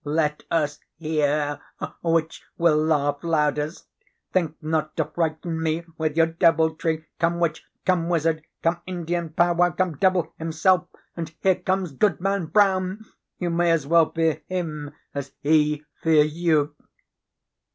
"Let 0.03 0.45
us 0.49 0.79
hear 0.95 1.61
which 2.01 2.43
will 2.57 2.77
laugh 2.83 3.19
loudest. 3.23 3.85
Think 4.33 4.55
not 4.59 4.97
to 4.97 5.05
frighten 5.05 5.61
me 5.61 5.85
with 5.95 6.17
your 6.17 6.25
deviltry. 6.25 7.05
Come 7.19 7.39
witch, 7.39 7.63
come 7.85 8.09
wizard, 8.09 8.41
come 8.63 8.81
Indian 8.87 9.29
powwow, 9.29 9.69
come 9.69 9.97
devil 9.97 10.33
himself, 10.39 10.87
and 11.15 11.31
here 11.43 11.53
comes 11.53 11.91
Goodman 11.91 12.47
Brown. 12.47 13.05
You 13.37 13.51
may 13.51 13.69
as 13.69 13.85
well 13.85 14.11
fear 14.11 14.41
him 14.47 14.89
as 15.13 15.33
he 15.43 15.85
fear 16.01 16.23
you." 16.23 16.73